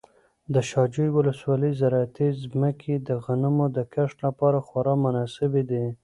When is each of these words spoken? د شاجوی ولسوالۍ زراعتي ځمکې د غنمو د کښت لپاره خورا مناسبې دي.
د 0.53 0.55
شاجوی 0.69 1.09
ولسوالۍ 1.13 1.71
زراعتي 1.81 2.27
ځمکې 2.43 2.93
د 3.07 3.09
غنمو 3.23 3.65
د 3.75 3.77
کښت 3.93 4.17
لپاره 4.25 4.57
خورا 4.67 4.93
مناسبې 5.05 5.63
دي. 5.71 5.85